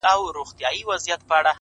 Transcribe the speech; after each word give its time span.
دغه 0.05 0.13
رنگينه 0.35 0.81
او 0.87 0.93
حسينه 0.93 1.17
سپوږمۍ” 1.17 1.49